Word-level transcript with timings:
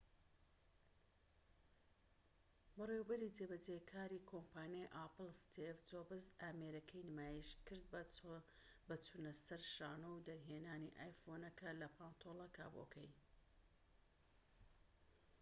بەڕێوەبەری 2.75 3.33
جێبەجێکاری 3.37 4.25
کۆمپانیای 4.31 4.91
ئاپڵ 4.95 5.27
ستیڤ 5.41 5.75
جۆبس 5.89 6.25
ئامێرەکەی 6.41 7.07
نمایشکرد 7.09 7.85
بە 8.87 8.95
چونەسەر 9.05 9.61
شانۆ 9.73 10.09
و 10.13 10.23
دەرهێنانی 10.27 10.95
ئایفۆنەکە 10.99 11.69
لە 11.81 11.87
پانتۆلە 11.95 12.47
کابۆکەی 12.57 13.11